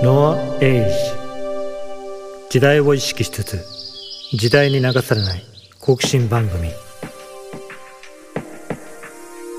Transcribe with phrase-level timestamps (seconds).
[0.00, 0.96] ノア・エイジ。
[2.50, 3.64] 時代を意識しつつ
[4.32, 5.42] 時代に流されない
[5.80, 6.70] 好奇心番組。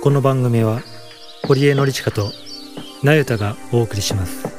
[0.02, 0.82] この番組は
[1.46, 2.32] 堀江典親と
[3.04, 4.59] 那由他がお送りします。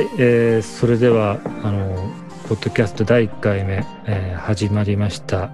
[0.00, 2.10] はい、えー、それではあの
[2.48, 5.52] ポッドキャスト第1回目、えー、始まりました。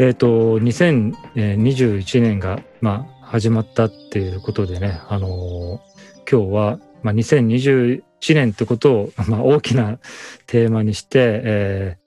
[0.00, 5.78] えっ、と2021年がまあ始まったっていうことでね、あのー
[6.28, 8.02] 今日はまあ2021
[8.34, 10.00] 年ってことをまあ大きな
[10.48, 11.98] テーマにして、え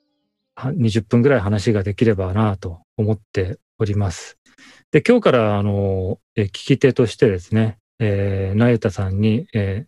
[0.56, 4.36] ー20分ぐらい話ができればなと思っております。
[4.92, 9.86] で今日からあのー聞き手としてですね、えー、那由他さんに、え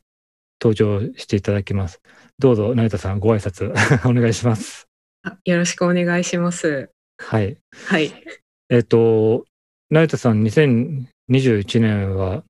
[0.63, 2.01] 登場していただきます。
[2.39, 3.73] どうぞ、成田さん、ご挨拶
[4.09, 4.87] お願いします。
[5.25, 6.91] あよろしくお願いします。
[7.19, 7.59] はい。
[7.73, 8.13] はい。
[8.69, 9.45] えっ、と、
[9.91, 12.45] 成田さん、2021年は、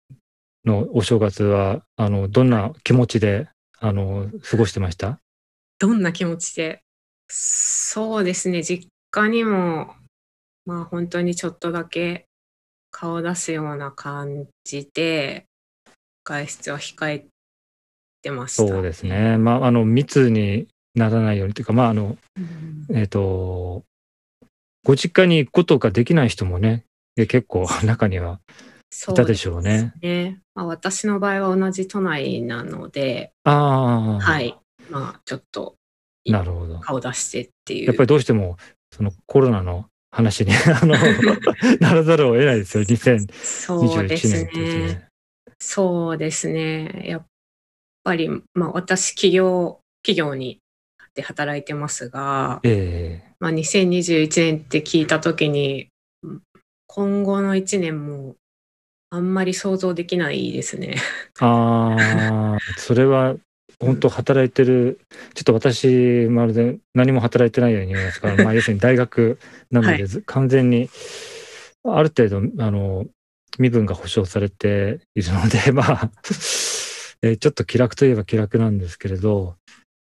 [0.67, 5.19] のお正月は、あの、どんな気持ちで、あの、過ごしてました？
[5.79, 6.83] どんな気持ちで？
[7.29, 9.95] そうですね、実家にも、
[10.67, 12.27] まあ本当にちょっとだけ
[12.91, 15.47] 顔を出すような感じで、
[16.25, 17.27] 外出は控え
[18.23, 18.67] てました。
[18.67, 19.03] そうです。
[19.05, 19.37] ね。
[19.37, 23.83] まあ、あの、密にならないようにというか、まあ、あの、うんえっ、と、
[24.85, 26.85] ご実家に行くことができない人もね、
[27.17, 28.41] え結構中には
[28.91, 29.93] そいたでしょうね。
[30.03, 34.57] ねまあ、私の場合は同じ都内なので、ああ、はい。
[34.91, 35.77] まあちょっと
[36.27, 36.79] なるほど。
[36.81, 37.87] 顔出してっていう。
[37.87, 38.57] やっぱりどうしても
[38.95, 40.95] そのコロナの話に あの
[41.81, 44.87] ならざるを得ないですよ、2021そうです年ってですね。
[44.87, 45.09] ね。
[45.59, 47.05] そうですね。
[47.07, 47.27] やっ
[48.05, 50.59] ぱり、まあ私、企業、企業に
[51.15, 55.89] で働いてますが、えまあ2021年って聞いたときに、
[56.23, 56.43] うん
[56.95, 58.35] 今後の1年も
[59.09, 60.97] あんまり想像できないですね。
[60.97, 60.99] え
[61.41, 61.97] あ
[62.57, 63.37] あ、それは
[63.81, 65.01] 本当働いてる、
[65.33, 69.39] ちょっと私、まるで何も働いてないように見えますから、まあ要するに大学
[69.71, 70.91] なので、完全に
[71.83, 73.07] ある程度、あの、
[73.59, 76.11] 身分が保障されているので、まあ、
[77.23, 79.57] えーちょっと気楽といえば気楽なんですけれど、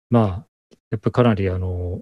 [0.09, 0.47] まあ、
[0.91, 2.01] やっぱりかなりあの、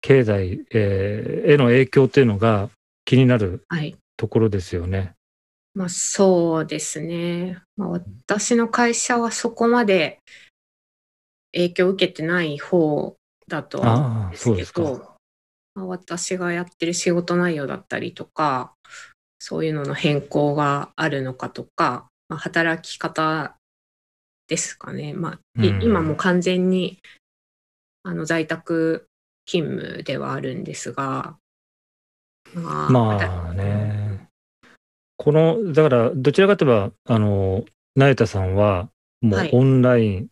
[0.00, 2.68] 経済、えーへの影響っていうのが
[3.04, 3.96] 気になるはい。
[4.16, 5.14] ところですよね。
[5.74, 7.62] まあそうですね。
[7.76, 10.20] まあ私の会社はそこまで
[11.52, 13.16] 影響を受けてない方
[13.48, 15.14] だとは思うんですけど、か。
[15.74, 18.74] まあ、私がやってる仕事内容だったりとか
[19.40, 23.56] そういうのの変更があるのかとか、まあ、働き方
[24.46, 25.38] ですかね、まあ
[25.80, 27.00] 今も完全に
[28.02, 29.06] あの在宅
[29.46, 31.36] 勤務ではあるんですが
[32.54, 34.28] まあまあね。
[35.16, 38.90] この、だから、どちらかといえば、あの、那由他さんは、
[39.20, 39.50] もはい。
[39.50, 40.28] うオンライン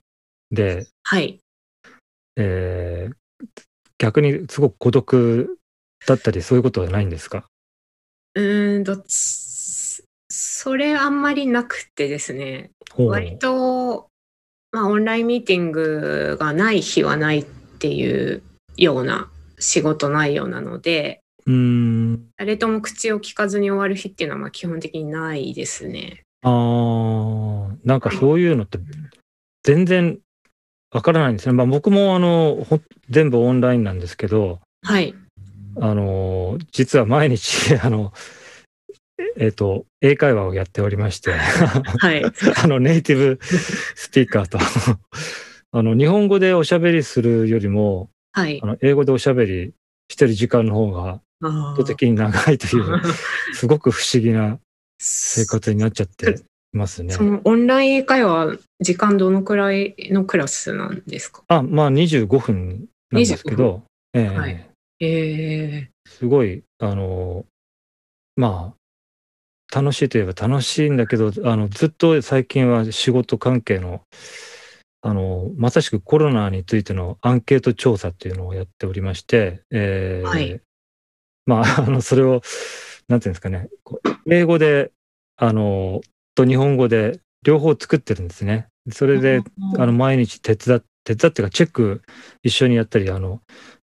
[0.51, 1.39] で、はい。
[2.37, 3.15] えー
[3.99, 5.59] 逆にすごく孤独
[6.07, 7.47] だったり、そういうことはないんですか？
[8.35, 9.15] うーんどっち
[10.63, 14.07] それあんまりなくてですね割と、
[14.71, 18.45] まあ、オンラインミーティングがない日はないっていう
[18.77, 19.29] ような
[19.59, 22.29] 仕事内容なので、うーん。
[22.37, 26.23] 誰とも口を聞かずに終わる日っていうのはまあ基本的にないですね。
[26.43, 28.79] ああ、なんかそういうのって
[29.65, 30.21] 全然
[30.93, 31.55] わからないんですね。
[31.55, 32.79] まあ僕もあの、ほ
[33.11, 35.13] 全部オンラインなんですけど、はい。
[35.81, 38.13] あの、実は毎日、 あの、
[39.37, 42.23] えっ、と、英会話をやっておりまして、はい。
[42.63, 44.59] あの、ネイティブスピーカーと、
[45.73, 48.61] あの、日本語でおしゃべりするよりも、はい。
[48.63, 48.67] あ。
[48.67, 49.75] の、英語でおしゃべり
[50.11, 53.01] してる時間の方が圧倒的に長いという、
[53.55, 54.59] すごく不思議な
[54.99, 57.15] 生活になっちゃっていますね。
[57.15, 57.23] そ。
[57.25, 61.43] のオンライン英会話、時間どのくらいのクラスなんですか？
[61.49, 64.27] あ、まあ25分なんですけど、ええ。
[64.29, 64.69] はい。
[65.01, 67.45] えすごい、あの、
[68.37, 68.82] まあ、
[69.75, 74.03] 楽しいといえば楽しいんだけど、あの、ずっと最近は仕事関係の、
[75.01, 80.61] あの、まさしくコロナについてのアンケート調査っていうのをやっておりまして、えーはい
[81.47, 82.43] まあ、 あの、それを、
[83.09, 83.69] なんていうんですかね、
[84.31, 84.93] 英語で、
[85.37, 86.03] あの、
[86.35, 88.69] と日本語で両方作ってるんですね。
[88.91, 89.43] それで、
[89.79, 92.03] あの、毎日手伝っ、手伝っていうか、チェック
[92.43, 93.41] 一緒にやったり、あの、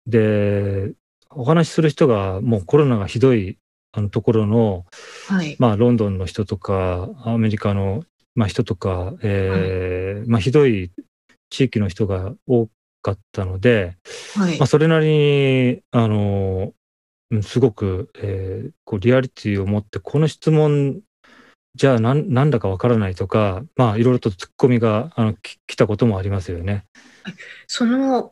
[0.05, 0.91] で、
[1.29, 3.57] お話しする人がもうコロナがひどい
[3.91, 4.85] あのところの、
[5.27, 5.55] はい。
[5.59, 8.03] まあ、ロンドンの人とか、アメリカの、
[8.35, 10.91] まあ、人とか、えーまあ、ひどい
[11.49, 12.71] 地域の人が多か
[13.07, 13.95] かったので、
[14.35, 14.67] はいまあ、。
[14.67, 16.73] それなりに、あの、
[17.29, 21.01] うんすごく、えーこうリアリティを持って、この質問、
[21.75, 26.85] じゃあなんなんだかわからないとか、まあいろいろとツッコミがあのき来たこともありますよね。
[27.67, 28.31] その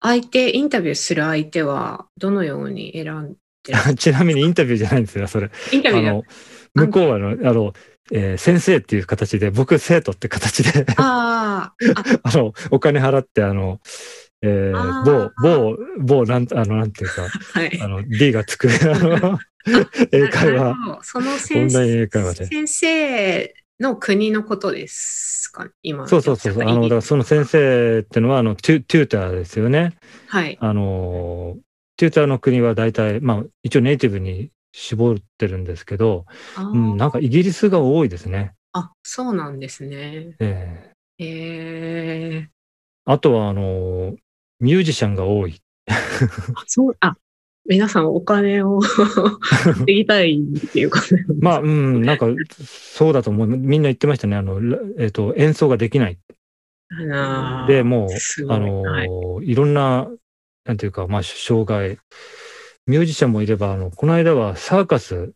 [0.00, 3.36] 相手、インタビューする相手はどのように選ん
[3.96, 5.50] ちなみにインタビューじゃないんですよ、それ。
[5.72, 6.24] インタビューじゃあの、
[6.74, 7.72] 向こうはあの、あの、
[8.12, 13.80] えー先生っていう形で、僕生徒って形で、あーあ、 あの、お金払って、あの、
[14.42, 17.22] えーあ某ー、某、某、なん、あの、なんていうか、
[17.54, 17.80] はい。
[17.80, 19.38] あの、D がつく、あの、
[20.10, 21.00] 英会話。
[21.02, 26.08] その先オンライン英会話で先生の国のことですか今。
[26.08, 26.68] そうそうそうそう。
[26.68, 29.94] あの、だからその先生ってのは、あの、テュテューターですよね。
[30.26, 30.58] はい。
[30.60, 31.56] あの、
[32.02, 36.24] テューターの国は大体、まあ、一応ネイティブに絞ってるんですけど、
[36.56, 38.54] あーうん、なんかイギリスが多いですね。
[38.72, 40.34] あ、そうなんですね。
[40.40, 42.48] えええー、
[43.04, 44.16] あとは、あの、
[44.58, 45.62] ミュージシャンが多い。
[45.86, 45.94] あ
[46.66, 47.16] そう、あ、
[47.66, 48.80] 皆さんお金を
[49.40, 52.26] 稼ぎたいっていうことでまあ、うん、なんか、
[52.58, 53.46] そうだと思う。
[53.46, 54.34] みんな言ってましたね。
[54.34, 56.18] あの、らえっ、と、演奏ができない。
[57.12, 59.08] あーで、もう、あの、はい
[59.42, 60.08] い、ろんな、
[60.64, 61.98] なんていうか、まあ、障害。
[62.86, 65.32] ミュージシャンもいれば、あの、この間はサーカス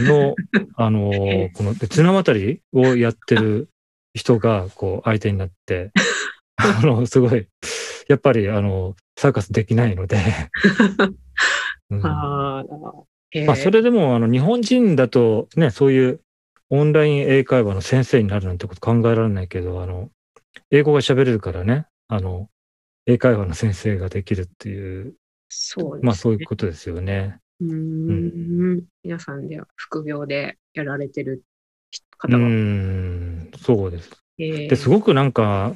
[0.00, 0.34] の、
[0.76, 3.68] あの、この綱渡りをやってる
[4.14, 5.90] 人が、こう、相手になって、
[6.56, 7.48] あの、すごい、
[8.08, 10.18] やっぱり、あの、サーカスできないので、
[11.90, 12.00] うん。
[12.04, 12.64] あ
[13.46, 16.20] まあ、それでも、あの、日本人だと、ね、そういう
[16.70, 20.10] オンライン英会話の先生になるなんてこと考えられないけど、あの、
[20.70, 22.48] 英語が喋れるからね、あの、
[23.10, 25.14] 英会話の先生ができるっていう、
[25.48, 26.02] そうね。
[26.02, 27.38] まあ、そういうことですよね。
[27.58, 28.84] うーん。
[29.02, 31.42] 皆さんでは副業でやられてる
[32.12, 32.44] う方が。
[32.44, 34.10] ん、そうです。
[34.38, 35.74] えーで、すごくなんか、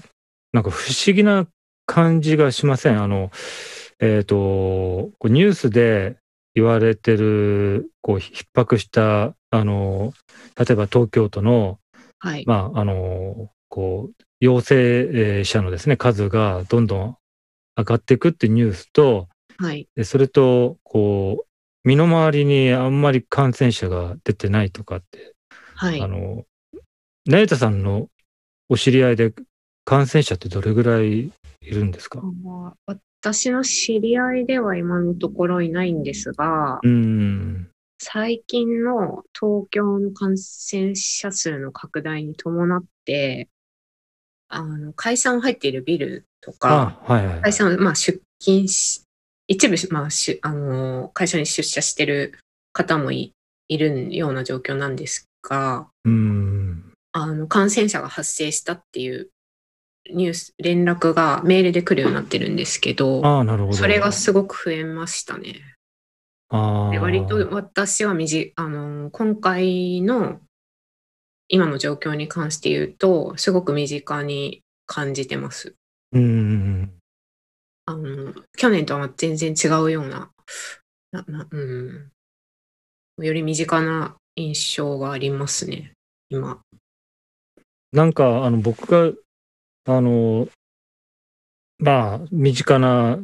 [0.52, 1.48] なんか不思議な
[1.86, 3.02] 感じがしません？
[3.02, 3.30] あの、
[3.98, 6.18] えっ、と、こうニュースで
[6.54, 10.12] 言われてる、こう、逼迫した、あの、
[10.58, 11.78] 例えば東京都の、
[12.18, 12.44] はい。
[12.46, 17.16] まあ、あの、こう、陽性者のですね、数がどんどん
[17.76, 19.28] 上がっていくってニュースと、
[19.58, 19.88] はい。
[19.96, 21.46] でそれと、こう、
[21.84, 25.34] 身の回りにあんまり感染者が出てないとかって、
[25.74, 26.00] はい。
[26.00, 26.44] あの、
[27.26, 28.08] なゆたさんの
[28.68, 29.32] お知り合いで
[29.84, 31.32] 感染者ってどれぐらいい
[31.70, 32.20] るんですか？
[32.20, 37.68] まあ私の知り合いでは今のところいないんですが、うん。
[38.00, 43.48] 最近の東京の感染者数の拡大に伴って、
[44.54, 47.40] あの、解散入っているビルとか、あ、はいはい。
[47.40, 49.02] 会社の、まあ、出勤し、
[49.48, 52.38] 一部、まあ、しあの、会社に出社してる
[52.72, 53.34] 方もい
[53.68, 56.92] いるような状況なんですが、うん。
[57.12, 59.30] あの、感染者が発生したっていう
[60.12, 63.76] ニュース、連絡がメールで来るようになってるんですけど、ああ、なるほど。
[63.76, 65.60] それがすごく増えましたね。
[66.54, 70.38] あ割と私はみじあの今回の
[71.52, 75.74] 今の状況に関して言うとすごく身近に感じてます。
[76.12, 76.92] うん。
[77.84, 80.30] あの去年とは全然違うような
[81.12, 82.10] なな、うん、
[83.22, 85.92] より身近な印象がありますね
[86.30, 86.62] 今。
[87.92, 89.12] なんか、あの、僕が、
[89.84, 90.48] あの、
[91.78, 93.18] まあ、身近な、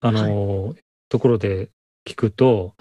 [0.00, 0.74] あの、
[1.08, 1.70] ところで
[2.04, 2.74] 聞くと、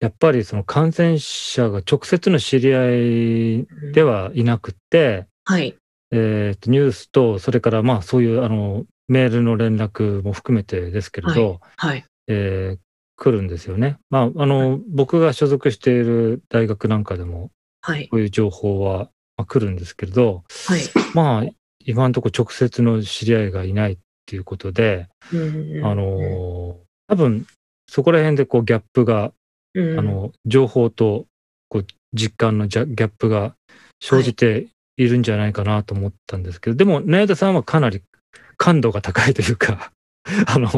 [0.00, 5.76] やっぱりその感染者が直接の知り合いではいなくて、はい。
[6.10, 12.04] えーとニュースと、それからまあそういうあのメールの連絡も含めてですけれど、はい。
[12.28, 12.78] えー
[13.16, 13.96] 来るんですよね。
[14.10, 17.50] まあ、あの、僕が所属している大学なんかでも、
[17.80, 18.08] はい。
[18.08, 20.80] こういう情報はまあ来るんですけれど、はい。
[21.14, 21.50] まあ、
[21.80, 26.76] 今のところ直接の知り合いがいないっていうことで、うんあの、
[27.08, 27.46] 多分、
[27.88, 29.32] そこら辺でこうギャップが、
[29.76, 31.26] うんあの、情報と
[31.68, 33.54] こう実感のジャギャップが
[34.00, 38.02] 生じているんじゃないかなと思ったんですけど、でも、ナヤダさんはかなり
[38.56, 39.92] 感度が高いというか、
[40.48, 40.70] あの、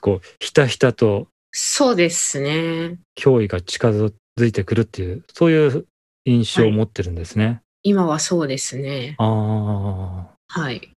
[0.00, 2.98] こう、ひたひたとそうですね。
[3.16, 4.12] 脅威が近づ
[4.44, 5.86] いてくるっていう、そういう
[6.24, 7.60] 印象を持ってるんですね。
[7.82, 9.16] 今はそうですね。
[9.18, 10.60] ああ。
[10.60, 10.90] はい。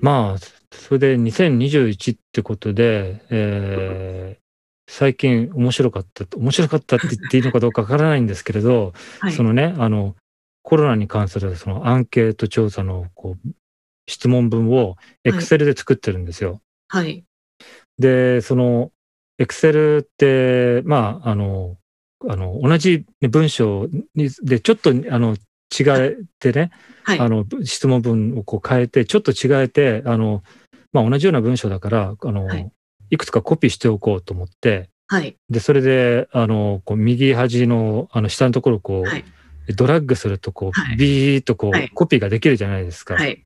[0.00, 0.38] まあ、
[0.70, 4.43] それで2021ってことで、えー
[4.86, 9.32] 最近面白かった、面白かったって言っていいのかどうかわからないんですけれど、はい。
[9.32, 10.14] そのね、あの、
[10.62, 13.48] コロナに関するそのアンケート調査のこう
[14.06, 16.60] 質問文を Excel で作ってるんですよ。
[16.88, 17.24] はい。
[17.98, 18.90] で、その
[19.38, 21.76] Excel って、まあ、あの、
[22.26, 26.70] あの同じ文章にでちょっとあの違えてね、
[27.02, 27.20] はい。
[27.20, 30.42] あの質問文をこう変えてちょっと違えてあの
[30.92, 32.70] まあ同じような文章だから、あの、はい
[33.14, 35.36] い、くつかコピーしておこうと思って、はい。
[35.50, 39.24] で、それで、あの、こう右端の、あの、下のところをこう、はい
[39.76, 43.14] ドラッグすると、こう、はいビーっとこう、はいコピーができるじゃないですか。
[43.14, 43.44] はい。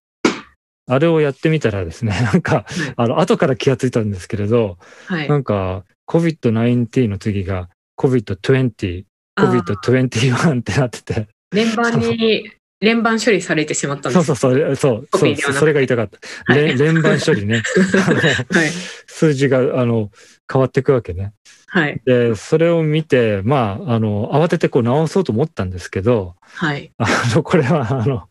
[0.91, 2.65] あれをやってみたらですね、 なんか、はい
[2.97, 5.29] あの、後から気がついたんですけれど、はい。
[5.29, 9.05] なんか、COVID-19 の次が COVID-20、
[9.37, 16.19] あー COVID-21 ってなってて、連番に、連番処理されてしまったんですそうそうそう、そう、そう、それが言いたかった。
[16.53, 17.63] はいれ連番処理ね。
[18.51, 18.71] はい。
[19.07, 20.11] 数字が、あの、
[20.51, 21.33] 変わっていくわけね。
[21.67, 22.01] はい。
[22.05, 26.93] で、それを見て、まあ、あの、慌ててこう直そうと思ったんですけど、はい。
[26.99, 28.29] あの、これは、あの、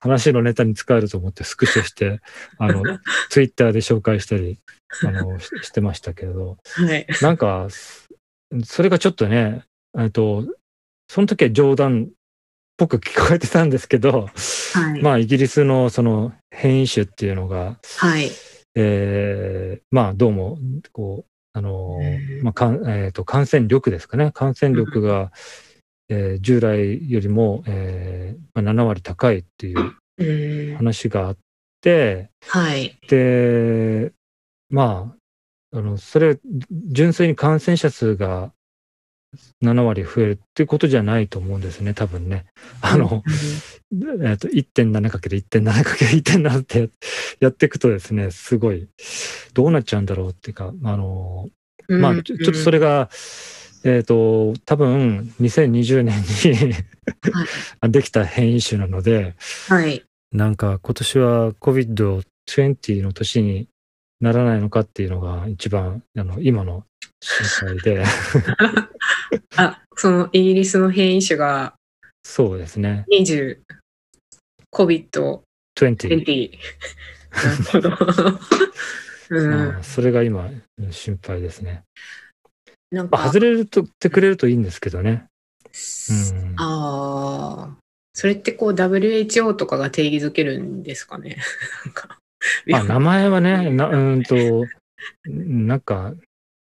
[0.00, 2.20] 話のネタに使えると思ってスクショして、
[2.58, 2.82] あの、
[3.30, 4.58] ツイッターで紹介したり、
[5.04, 7.06] あの、ししてましたけれど、はい。
[7.22, 7.68] なんか、
[8.64, 9.64] それがちょっとね、
[9.98, 10.44] えっと、
[11.08, 12.08] その時は冗談っ
[12.76, 14.28] ぽく聞こえてたんですけど、
[14.74, 15.02] はい。
[15.02, 18.30] まあ、イギリスのその変異種っていうのが、はい。
[18.74, 20.58] えーまあ、どうも、
[20.92, 24.30] こう、あのうんまあかんえーと、感染力ですかね。
[24.32, 25.32] 感染力が、
[26.10, 30.76] えー従来よりも、えーまあ、7割高いっていううん。
[30.76, 31.36] 話があっ
[31.80, 32.98] て、はい。
[33.08, 34.12] で、
[34.68, 35.14] ま
[35.72, 36.38] あ、あの、それ、
[36.70, 38.52] 純粋に感染者数が
[39.62, 42.46] 7割増えるっていうことじゃないと思うんですね、多分ね。
[42.80, 43.22] あの、
[44.22, 46.90] えっと、1.7×1.7×1.7 って
[47.40, 48.88] やっていくとですね、すごい、
[49.54, 51.48] どうなっちゃうんだろうっていうか、あの、
[51.88, 53.10] うん、まあ、ちょちょっとそれが、
[53.84, 56.14] えっ、と、多分、2020年
[57.84, 59.34] に できた変異種なので、
[59.68, 60.02] はい。
[60.32, 63.68] なんか今年は COVID-20 の年に
[64.20, 66.84] ならないのかっていうのが一番、あの、今の
[67.20, 68.04] 心配で、
[69.56, 71.74] あ、そのイギリスの変異種が
[72.24, 73.58] そうですね、20、
[74.74, 75.40] COVID-20。
[75.78, 76.50] 20。
[77.72, 78.42] なるほど。
[79.82, 80.50] それが今、
[80.90, 81.84] 心配ですね。
[82.90, 85.26] まあ、なんか、外れるとってくれるといいんですけどね。
[86.10, 87.76] うんああ、
[88.14, 91.36] それってこう WHO とかが定義づけるんですかね。
[91.84, 92.18] なんか。
[92.66, 94.66] まあ、名前はね、なうーんと、
[95.26, 96.14] なんか、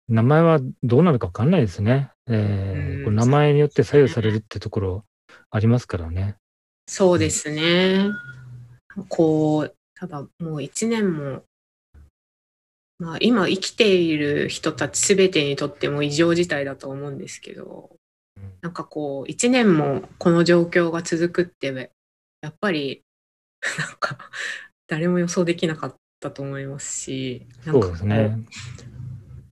[0.10, 2.12] 名前はどうなるか分かんないですね。
[2.28, 5.06] えーうんこれ名前によって左右されるってところ
[5.50, 6.38] ありますからね。
[6.88, 8.06] そうですね。
[9.10, 11.44] こう、ただもう一年も、
[13.00, 17.90] まあ今生きている人たちすべてにとっても異常事態だと思うんですけど
[18.38, 21.92] うん、なんかこう一年もこの状況が続くって、
[22.42, 23.04] やっぱり
[23.80, 24.18] なんか
[24.94, 28.38] 誰も予想できなかったと思いますし、なんかこうですね。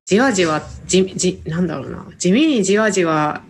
[0.05, 3.43] じわじわじじなんだろうな地味にじわじわ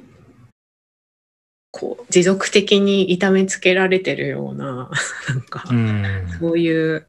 [1.72, 4.90] こう持続的に痛めつけられてるような
[5.28, 6.38] なんか、うん。
[6.40, 7.08] そういう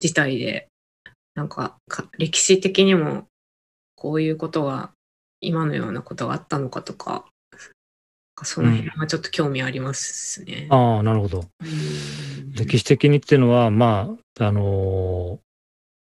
[0.00, 0.66] 事態で
[1.36, 3.28] なんかか歴史的にも
[3.94, 4.90] こういうことが
[5.40, 7.26] 今のようなことがあったのかとか
[8.44, 10.66] その辺はちょっと興味ありますね。
[10.70, 11.44] ああ、なるほど。
[11.62, 15.38] うん歴史的にっていうのは、まあ、あのー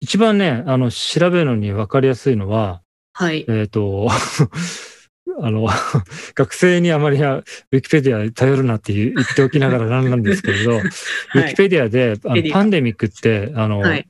[0.02, 2.80] 一番ね、あの、調べるのに分かりやすいのは、
[3.12, 3.44] はい。
[3.48, 4.08] えっ、と、
[5.42, 5.68] あの、
[6.34, 14.08] 学生にあまりはウィキペディア頼るなって言っておきながらなんなんですけれど、 ウィキペディアで、あのパンデミックって、あの、はい。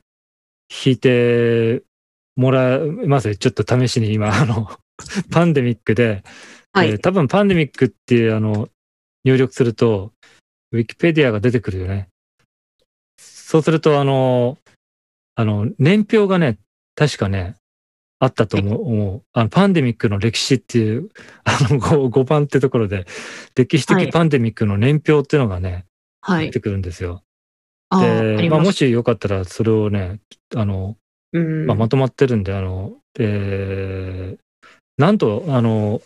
[0.85, 1.83] 引いて
[2.37, 3.35] もらえます？
[3.35, 4.71] ちょっと試しに今、あの、
[5.29, 6.23] パンデミックで、
[6.73, 6.89] はい。
[6.89, 8.69] えー多分パンデミックってあの
[9.23, 10.11] 入力すると、
[10.71, 12.09] ウィキペディアが出てくるよね。
[13.17, 14.57] そうすると、あの、
[15.35, 16.57] あの、年表がね、
[16.95, 17.55] 確かね、
[18.19, 19.23] あったと思う。
[19.33, 21.09] あのパンデミックの歴史っていう、
[21.43, 23.05] あの 5, 5番ってところで、
[23.55, 25.85] 歴史はい的パンデミックの年表っていうのがね、
[26.21, 26.45] はい。
[26.45, 27.23] 出てくるんですよ。
[27.89, 30.19] あーあで、まあ、りますもしよかったら、それをね、
[30.55, 30.97] あの、
[31.33, 34.39] うんまあ、まとまってるんで、あの、えー
[34.97, 36.01] なんと、あの、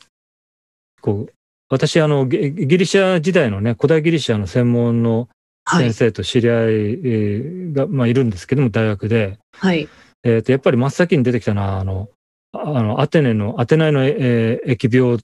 [1.06, 1.34] こう、
[1.70, 5.30] 私、あの、ギギリシャ時代のね、古代ギリシャの専門の
[5.64, 5.94] はい先。
[5.94, 9.88] 生と知り合いえーが、まあ、いるんですけども、大学で、はい。
[10.24, 12.10] えーと、やっぱり真っ先に出てきたのは、あの、
[12.54, 15.20] ああのアテネの、アテナイの、えー疫病っ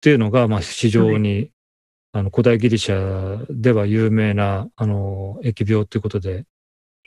[0.00, 1.50] ていうのが、まあ、非常に、
[2.12, 6.44] あの、古代ギリシャでは有名な、あの、疫病ということで、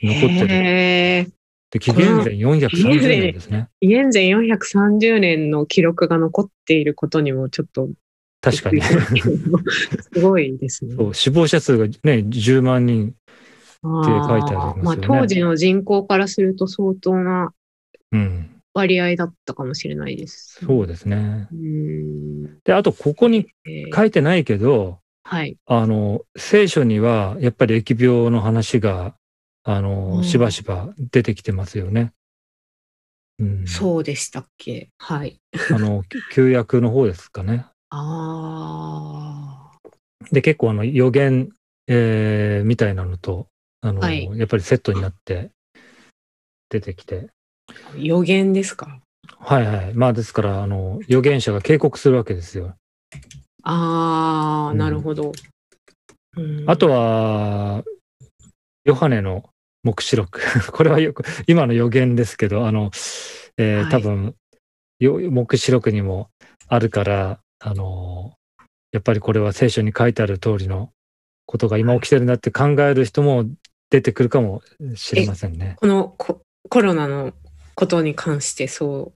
[0.02, 0.54] 残ってる。
[0.54, 1.32] へー
[1.70, 3.68] で、紀元前430年ですね。
[3.80, 7.88] 紀元前430年の記録が残っていることにもちょっと
[8.44, 8.80] 確かに。
[8.82, 10.94] すごいですね。
[11.12, 13.10] 死亡者数がね、10万人。
[13.10, 13.12] っ
[13.82, 17.52] て書いてありますよねまあ、当時の人口からすると相当な
[18.12, 18.50] うん。
[18.72, 20.60] 割合だったかもしれないです。
[20.64, 21.48] そうですね。
[21.52, 22.58] うーん。
[22.64, 25.56] で、あと、ここにえー書いてないけど、はい。
[25.66, 29.14] あの、聖書には、やっぱり疫病の話が
[29.66, 32.12] あの、しばしば出てきてますよね。
[33.38, 34.90] うん、そうでしたっけ？
[34.98, 35.40] はい。
[35.72, 37.66] あの、旧約の方ですかね。
[37.96, 39.78] ああ。
[40.32, 41.50] で、結構あの予言、
[41.86, 43.46] えー、みたいなのと、
[43.82, 45.50] あの、はい、やっぱりセットになって
[46.70, 47.28] 出てきて。
[47.96, 49.00] 予言ですか？
[49.38, 49.94] はいはい。
[49.94, 52.74] まあですから、あの、預言者が警告するわけですよ。
[53.62, 55.32] ああ、うん、なるほど。
[56.66, 57.84] あとは、
[58.84, 59.48] ヨハネの
[59.84, 60.40] 黙示録。
[60.72, 62.90] これはよく、今の予言ですけど、あの、
[63.56, 64.34] えー、はい、多分、
[65.00, 66.30] 黙示録にも
[66.66, 68.34] あるから、あの、
[68.92, 70.90] やっぱりこれは聖書に書いてある通りの
[71.46, 73.46] ことが今起きてるんだって考える人も
[73.88, 74.60] 出てくるかも
[74.96, 75.76] しれませんね。
[75.80, 76.14] この
[76.68, 77.32] コロナの
[77.74, 79.14] ことに関してそ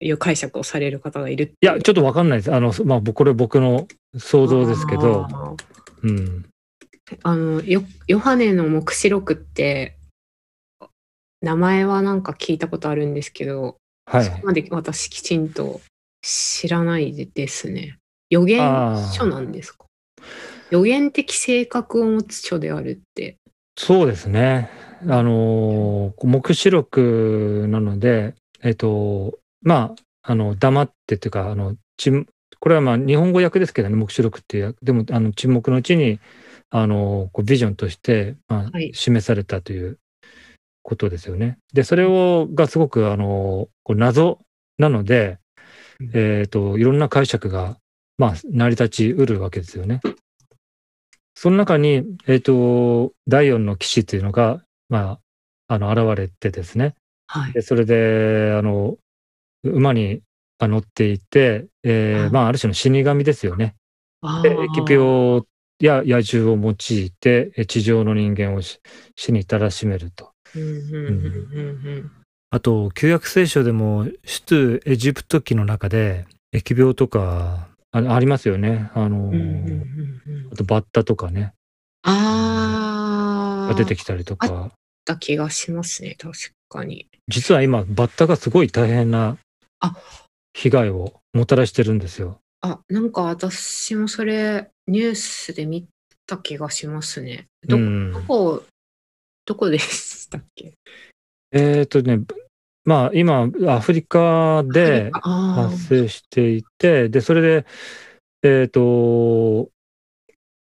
[0.00, 2.54] ういう解釈をされる方がいるいや、ちょっとわかんないです。
[2.54, 5.28] あの、まあ、これ僕の想像ですけど、
[6.02, 6.46] うん。
[7.22, 9.98] あの、ヨヨハネの黙示録って、
[11.42, 13.76] 名前はなんか聞いたことあるんですけど、
[14.06, 15.82] はい、そこまで私きちんと
[16.22, 17.98] 知らないですね。
[18.28, 18.58] 予言
[19.12, 19.86] 書なんですか？
[20.70, 23.36] 予言的性格を持つ書であるって。
[23.76, 24.70] そうですね。
[25.08, 31.76] あの、黙示録なので、えっと、まあ、あの、黙ってっていうか、あの、
[32.58, 36.20] これはまあ日本語訳ですけどね、黙示録っていう、でもあの沈黙のうちに、
[36.68, 39.98] あの、こうビジョンとして、まあ、示されたという
[40.82, 41.56] ことですよね。
[41.72, 44.38] で、それを、がすごく、あの、こう謎
[44.78, 45.38] なので、
[46.12, 47.78] えっ、ー、と、いろんな解釈が、
[48.18, 50.00] まあ、成り立ちうるわけですよね。
[51.34, 55.18] その中に、えっ、ー、と、第四の騎士というのが、ま
[55.68, 56.94] あ、あの、現れてですね。
[57.26, 57.52] はい。
[57.52, 58.96] でそれで、あの、
[59.62, 60.22] 馬に
[60.60, 63.76] 乗っていて、えー、まあ、ある種の死神ですよね。
[64.42, 65.42] で、疫病
[65.78, 68.78] や野獣を用いて、地上の人間を死
[69.32, 70.32] に至らしめると。
[72.52, 78.90] あと、旧約聖書でも、出エジプト記の中で、疫病とかありますよね。
[78.94, 79.32] あの、
[80.52, 81.52] あとバッタとかね。
[82.02, 83.72] ああ。
[83.72, 84.48] が出てきたりとか。
[84.48, 84.72] あっ
[85.04, 86.32] た気がしますね、確
[86.68, 87.06] かに。
[87.28, 89.38] 実は今、バッタがすごい大変な
[90.52, 92.40] 被害をもたらしてるんですよ。
[92.62, 95.86] あ、なんか私もそれニュースで見
[96.26, 97.46] た気がしますね。
[97.68, 98.64] ど、どこ、
[99.46, 100.74] どこでしたっけ？
[101.52, 102.20] えっ、とね、
[102.84, 107.66] まあ今、アフリカで発生していて、で、それで、
[108.42, 109.70] えっ、ー、と、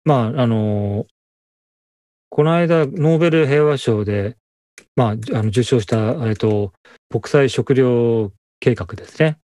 [0.06, 1.08] まあ、あの、
[2.30, 4.38] この間、ノーベル平和賞で、
[4.96, 6.74] まあ、あの受賞した、えっ、ー、と、
[7.10, 9.38] 国際食糧計画ですね。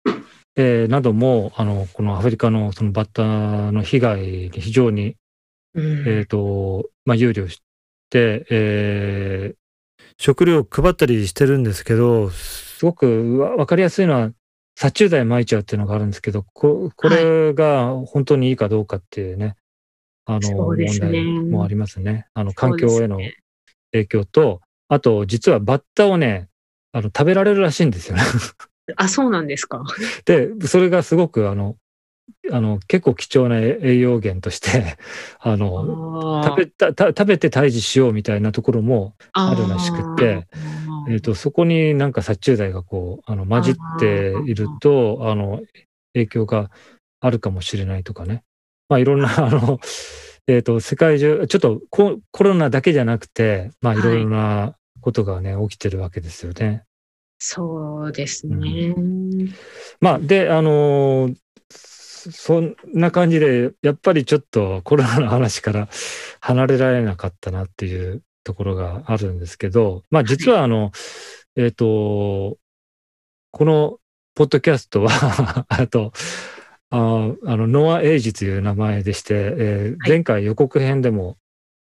[0.56, 5.16] えー、なども、あの、このアフリカのそのバッタの被害に非常に、
[5.74, 7.62] うん、えっ、と、まあ、憂慮し、
[8.12, 9.59] えー、
[10.20, 14.30] 食料配ったりしてるんですけど、すごくわかりやすいのは、
[14.76, 19.56] 殺虫剤撒いちゃうっていうのがあるんですけど、ここれが本当にいいかどうかっていうね、
[20.26, 22.26] あの、問題もありますね。
[22.34, 23.18] あの、環境への
[23.92, 26.50] 影響と、あと、実はバッタをね、
[26.92, 28.22] あの、食べられるらしいんですよね
[28.96, 29.82] あ、そうなんですか。
[30.26, 31.76] で、それがすごく、あの、
[32.52, 34.96] あの結構貴重な栄養源として
[35.40, 40.46] あの食べた食べて退治しようみたいなところもあるらしくて、
[41.08, 45.62] えーと、そこになんか殺虫剤がこうあの混じっているとあの
[46.14, 46.70] 影響が
[47.20, 48.42] あるかもしれないとかね、
[48.88, 49.78] まあ、いろんな あの、
[50.46, 53.96] えーと、世界中ちょっとコロナだけじゃなくて、まあ、い。
[53.98, 56.84] ろいろなことがね、はい、起きてるわけですよね。
[57.38, 58.94] そうですね。
[58.96, 59.54] うん、
[60.00, 61.30] まあ、で、あの
[62.32, 65.88] そんな感じで、やっぱりちょっとコロナの話から
[66.40, 70.92] 離れられなかったなっていうところがあるんですけど、まあ実はあの、
[71.56, 72.58] えっ、ー、と、
[73.52, 73.98] この
[74.34, 76.12] ポッドキャストは あと、
[76.90, 81.38] ああの、ノア・エイジという名前でして、えー、前回予告編でも、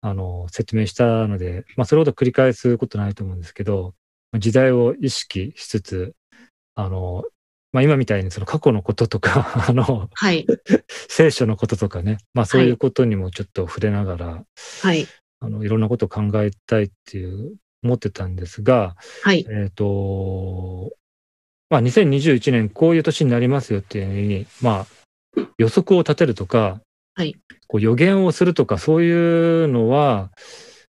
[0.02, 3.96] あの、説明したので、まあそれほど繰り返すことないと思うんですけど、
[4.40, 6.16] 時代を意識しつつ、
[6.76, 7.24] あの、
[7.74, 10.46] まあ、今みたいにその過去のこととか あの、はい、
[11.10, 14.46] 聖書のこととかね、まあ、そういうことにもちょっと触れながら、
[14.82, 15.08] はい、
[15.40, 20.94] あのいろんなことを考えたいっていう思ってたんですが、はい、えっ、ー、と、
[21.70, 24.86] まあ、2021年こういう年になりますよっていうふうに、ま
[25.38, 26.80] あ、予測を立てるとか、
[27.16, 27.36] はい、
[27.68, 29.12] こう予言をするとかそうい
[29.66, 30.32] うのは、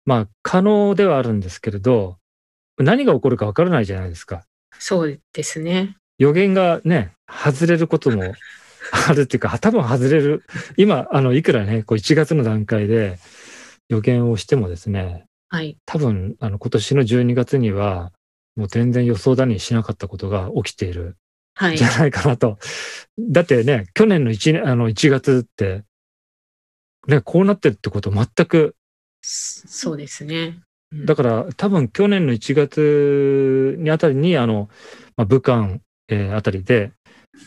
[0.06, 2.18] まあ、可能ではあるんですけれど、
[2.78, 4.44] 何が起こるかわからないじゃないですか。
[4.80, 5.98] そうですね。
[6.18, 8.24] 予言がね、外れることも
[9.10, 10.44] あるっていうか、多分外れる。
[10.78, 13.20] 今、あの、いくらね、こう1月の段階で
[13.90, 15.78] 予言をしてもですね、はい。
[15.86, 18.12] 多分、あの、今年の12月には、
[18.56, 21.16] もう全然予想だにしなかったことが起きている
[21.54, 21.84] はいじ。
[21.84, 22.58] ゃないかなと。
[23.20, 25.84] だってね、去年の 1, 年あの1月って、
[27.08, 28.76] ね、こうなってるってこと全く、
[29.22, 30.60] そうですね。
[30.92, 34.70] うんだから多分去年の1月にあたりに、あの、
[35.18, 36.92] まあ、武漢、えーあたりで、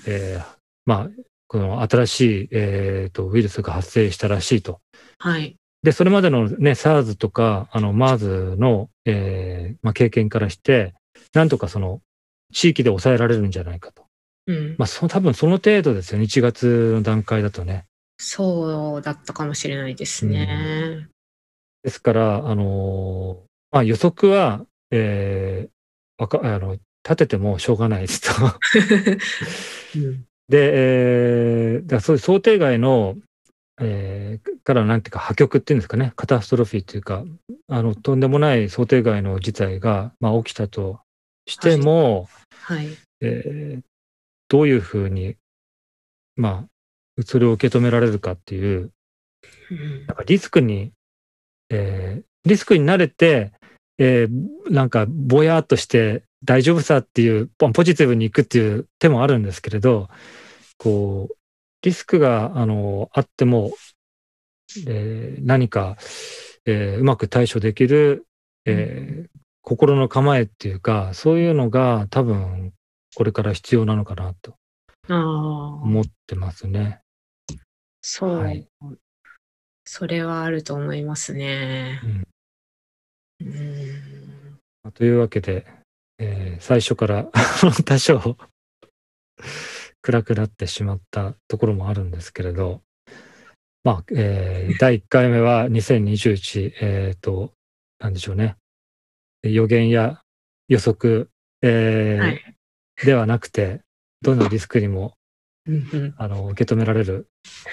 [0.07, 0.45] えー
[0.87, 1.11] まあ、
[1.47, 4.81] この新しい、えーとウイルスが発生したらしいと。
[5.19, 5.57] はい。
[5.83, 10.95] で、それまでのね、SARS とか、あの、MERS の、えーまあ、経験からして、
[11.33, 12.01] なんとかその、
[12.53, 14.05] 地域で抑えられるんじゃないかと。
[14.47, 14.75] うん。
[14.79, 17.87] まあ、そ多分その程度ですよね、1月の段階だとね。
[18.19, 21.09] そうだったかもしれないですね。
[21.83, 23.37] ですから、あのー
[23.73, 25.71] まあ、予測は、えー
[26.23, 28.31] わかあの立ててもしょうがないですと。
[29.97, 33.17] うんで、えーだそういう想定外の、
[33.81, 37.25] えーからなんていうか破局っていうんですかね、カタストロフィーっていうか、
[37.69, 41.01] あのとんでもない想定外の事態が、まあ、起きたと
[41.47, 42.89] しても、はい。
[43.23, 43.83] えー
[44.49, 45.37] どういうふうに、
[46.35, 48.91] まあ、それを受け止められるかっていう、
[49.71, 50.93] うんなんかリスクに、
[51.71, 53.53] えーリスクに慣れて、
[53.99, 60.09] えーなんかぼやっとして大丈夫さっていうポポジティブにいくっていう手もあるんですけれど
[60.79, 61.37] こう
[61.83, 63.73] リスクがあのあっても、
[64.87, 65.97] えー何か、
[66.67, 68.27] えーうまく対処できる、
[68.65, 72.73] えー心の構えっていうかそういうのが多分
[73.15, 74.57] これから必要なのかなと
[75.09, 77.03] 思ってますね。
[78.01, 78.67] そう、はい
[79.85, 82.07] それはあると思いますねう。
[82.07, 82.29] ん
[83.41, 84.61] うん。
[84.83, 85.67] まあというわけで、
[86.21, 87.25] えー最初から
[87.85, 88.37] 多少
[90.03, 92.83] 暗くなってしまったところもあるんですけれど、
[93.83, 97.55] まあ、えー第1回目は2021、えっ、と、
[97.99, 98.57] なんでしょうね。
[99.43, 100.23] 予言や
[100.69, 101.31] 予測、
[101.63, 102.57] えーはい。
[103.05, 103.81] ではなくて、
[104.21, 105.15] どのリスクにも
[106.17, 107.29] あの受け止められる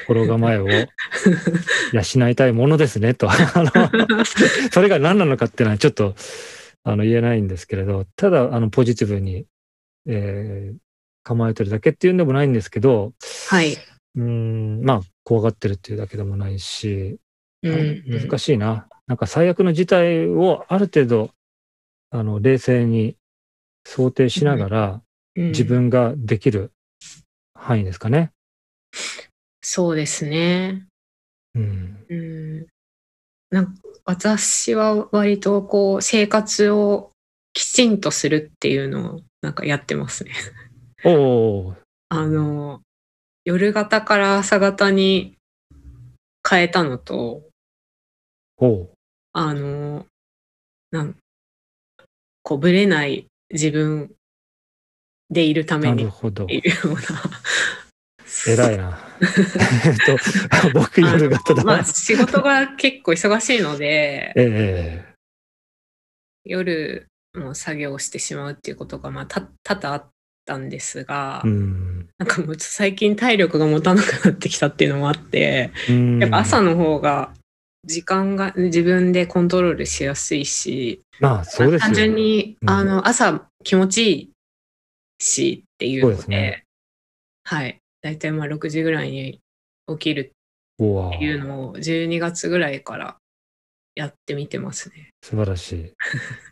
[0.08, 3.30] 心構えを 養いたいものですねと。
[3.30, 4.26] あの
[4.72, 6.16] それが何なのかっていうのはちょっと
[6.90, 9.46] あの言えないんですけれど、ただあのポジティブに、
[10.08, 10.78] えー
[11.24, 13.12] 構えてるだけっていうんでもないんですけど、
[13.50, 13.74] はい。
[13.74, 17.20] うーん、まあ怖がってるっていうだけでもないし、
[17.64, 18.88] うん難しいな。
[19.08, 21.32] なんか最悪の事態をある程度
[22.12, 23.18] あの冷静に
[23.86, 25.02] 想定しながら
[25.36, 26.72] うん自分ができる
[27.54, 28.32] 範囲ですかね。
[29.60, 30.88] そうですね。
[31.56, 32.06] うん。
[32.08, 32.68] うん。
[33.50, 33.74] なんか
[34.08, 37.12] 私は割とこう生活を
[37.52, 40.32] きちんとするっていうのをなんかやってますね。
[41.04, 41.76] おおー
[42.10, 42.80] あの、
[43.44, 45.36] 夜型から朝型に
[46.50, 47.44] 変えたのと、
[48.58, 48.90] おう
[49.34, 50.06] あの、
[50.92, 51.18] なん、
[52.44, 54.14] こう、ぶれない自分
[55.30, 56.56] でいるためなにっるほどて。
[56.56, 57.00] いうような。
[58.46, 59.00] 偉いな。
[59.22, 61.64] えっと、僕夜型だ。
[61.64, 65.18] まあ、仕事が結構忙しいので、ええ
[66.46, 70.10] 夜も作業してしまうっていうことが、まあ、た多々あっ
[70.46, 72.10] たんですが、うん。
[72.18, 77.32] なんかもう最近体力が持たなくなってきたっていうのもあって、うんやっぱ朝の方が
[77.86, 81.86] 時間が自分でコントロールしやすいし、まあ、そうですよ。
[81.88, 84.32] 単純に、うんあの朝気持ちいい
[85.20, 86.64] しっていうのでね
[87.44, 89.42] はい大体まあ6時ぐらいに
[89.90, 93.18] 起きるっていうのを12月ぐらいから
[93.96, 95.10] やってみてますね。
[95.22, 95.94] 素晴らしい。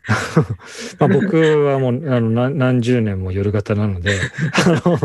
[1.00, 4.18] まあ僕はもうあの何何十年も夜型なので、
[4.66, 4.98] あの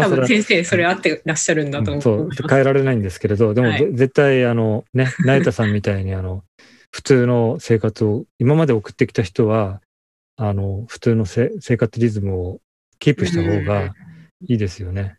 [0.00, 2.42] 多分先生それ合ってらっしゃるんだと思そううます。
[2.48, 6.44] 変えられないんですけれど、でも、はいぜ絶対あのね、成田さんみたいにあの
[6.92, 9.82] 普通の生活を今まで送ってきた人は、
[10.36, 12.60] あの普通のせ生活リズムを
[13.00, 13.86] キープした方うんが
[14.46, 15.16] いいですよね。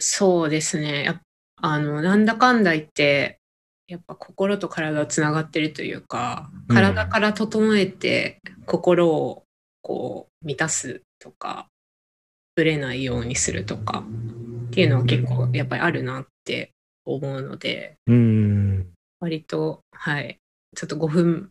[0.00, 1.20] そうですね。
[1.62, 3.38] あのなんだかんだ言って
[3.86, 9.44] やっぱ心と体つながってるというかうん体から整えて心を
[9.82, 11.66] こう満たすとか
[12.54, 14.04] ぶれないようにするとか
[14.68, 16.70] っていうのは結構やっぱりあるなって
[17.04, 18.86] 思うのでうん。
[19.20, 20.38] 割とはい
[20.76, 21.50] ちょっと5分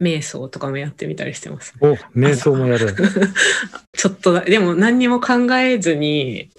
[0.00, 1.74] 瞑想とかもやってみたりしてます。
[1.80, 2.94] お、瞑想もやる。
[3.92, 6.50] ちょっとだでも何にも考えずに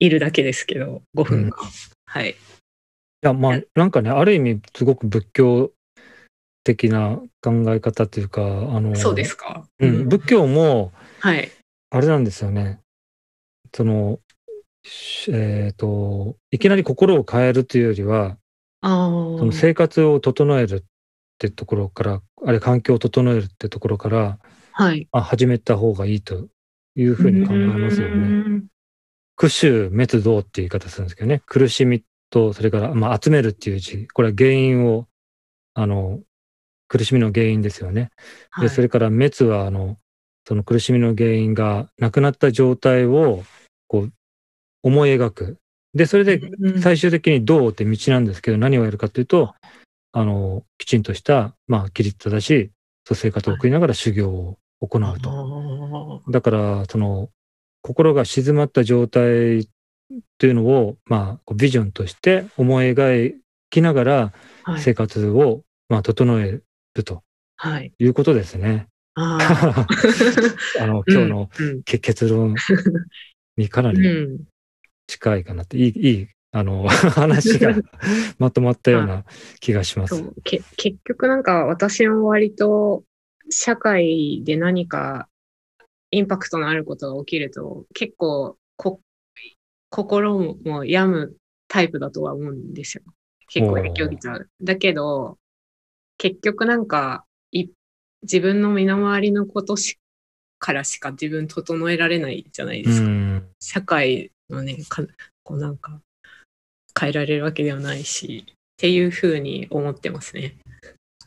[0.00, 1.68] いるだけですけど5分間、
[2.06, 2.34] はいい
[3.26, 5.72] や、まあ、なんかね、ある意味、すごく仏教
[6.64, 9.66] 的な考え方というか、あの、そうですか？
[9.78, 11.50] うん、仏教も、はい。
[11.90, 12.80] あれなんですよね。
[13.74, 14.20] その、
[14.82, 18.38] しえっ、と、いきなり心を変えるというよりは、
[18.80, 18.88] あ
[19.38, 19.52] そのあ。
[19.52, 20.82] 生活を整えるっ
[21.38, 24.38] てところからあれ環境を整えるってところから
[24.72, 25.06] はい。
[25.12, 26.48] あ始めた方がいいと
[26.96, 28.62] いうふうに考えますよね。
[29.40, 29.48] ね。
[29.48, 35.06] 苦臭滅動っていう言い方するんですけどね苦しみとそれから、まあ、集めるっていう字これは原因を
[35.74, 36.20] あの
[36.88, 38.10] 苦しみの原因ですよね。
[38.50, 39.96] はいでそれから滅はあの
[40.46, 43.44] その苦しみの原因がなくなった状態を
[43.86, 44.12] こう
[44.82, 45.58] 思い描く。
[45.94, 49.54] でそれでうん最終的に道って道なんですけど何をやるかというと
[50.12, 52.70] あのきちんとした、まあ、規律正しい
[53.06, 56.22] そう生活を送りながら修行を行うと。
[56.26, 57.30] あだからその
[57.82, 59.66] 心が静まった状態っ
[60.38, 63.34] ていうのを、まあ、ビジョンとして思い描
[63.70, 64.32] きながら。
[64.78, 66.60] 生活を、まあ、整え
[66.94, 67.22] ると
[67.56, 67.92] はい。
[67.98, 68.86] いうことですね。
[69.14, 69.38] あ
[70.80, 72.54] あのー今日のうんけ結論
[73.56, 74.40] にかなうんりうん
[75.08, 77.74] 近いかなって、いいいいあの 話が
[78.38, 79.24] まとまったような
[79.58, 80.22] 気がします。
[80.44, 80.64] 結
[81.04, 83.02] 局なんか私も割と
[83.48, 85.28] 社会で何か
[86.10, 89.00] インパクトのあることが起きると結構こ
[89.90, 91.36] 心も病む
[91.68, 93.02] タイプだとは思うんですよ。
[93.48, 94.48] 結構影響受けちゃう。
[94.62, 95.38] だけど
[96.18, 97.68] 結局なんかい
[98.22, 99.98] 自分の身の回りのことし
[100.58, 103.08] からしか自分整えられないじゃないでうすか。
[103.08, 105.02] ん社会のねか
[105.42, 106.00] こうなんか
[106.98, 110.56] 変えられるわけではないしっていうふうに思ってますね。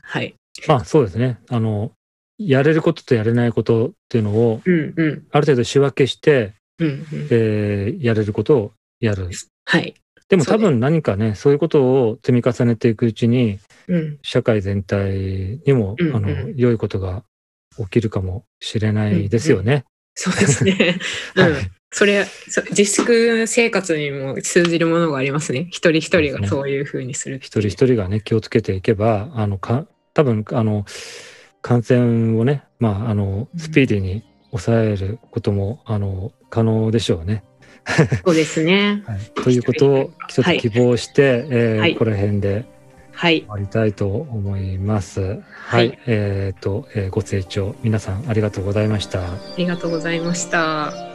[0.01, 0.35] はい。
[0.67, 1.91] まあそうですねあの
[2.47, 7.05] やれることとやれないことっていうのをうんうんある程度仕分けして、うんうん。
[7.31, 9.29] えーやれることをやる。
[9.65, 9.93] はい。
[10.29, 17.23] でも多分何かねそういうことを積み重ねていくうちにうん社会全体にも、うんうんあの良いことが
[17.77, 19.85] 起きるかもしれないですよね。
[20.15, 20.99] そうですね。
[21.35, 21.55] うはいん。
[21.91, 25.67] それそ自粛生活にも通じるものがありますね。
[25.69, 27.47] 一人一人がそういうふうにするっていう。
[27.47, 30.85] 一人一人がね気をつけていけばあのか多分あの
[31.63, 37.43] 感染をね、まあ、あのうんスピーディーに抑えることも、あの可能でしょうね。
[38.23, 39.01] そうですね。
[39.07, 42.65] はい、ということをちょっと希望して、えーはいこの辺で
[43.11, 43.41] はい。
[43.41, 45.21] 終わりたいと思います。
[45.21, 49.21] はい、はいえっ、と、えーご清聴皆さんありがとうございました。
[49.21, 51.12] ありがとうございました。